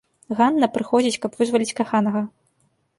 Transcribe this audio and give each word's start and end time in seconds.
Ганна 0.39 0.69
прыходзіць, 0.79 1.21
каб 1.27 1.39
вызваліць 1.45 1.77
каханага. 1.85 2.21